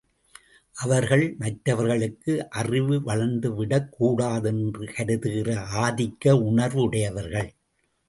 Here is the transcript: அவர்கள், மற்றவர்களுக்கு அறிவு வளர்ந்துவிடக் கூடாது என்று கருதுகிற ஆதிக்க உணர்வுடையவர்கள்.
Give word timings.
அவர்கள், 0.75 1.35
மற்றவர்களுக்கு 1.37 2.49
அறிவு 2.49 3.01
வளர்ந்துவிடக் 3.01 3.89
கூடாது 3.89 4.49
என்று 4.49 4.93
கருதுகிற 4.95 5.55
ஆதிக்க 5.55 6.25
உணர்வுடையவர்கள். 6.25 7.49